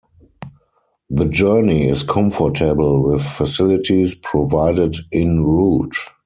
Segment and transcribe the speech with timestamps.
[1.11, 5.95] The journey is comfortable with facilities provided in route.